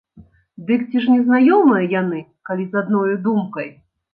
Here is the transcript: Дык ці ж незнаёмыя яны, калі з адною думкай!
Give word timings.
Дык 0.69 0.85
ці 0.93 1.03
ж 1.03 1.17
незнаёмыя 1.17 1.83
яны, 2.01 2.25
калі 2.51 2.63
з 2.73 2.83
адною 2.85 3.07
думкай! 3.29 3.69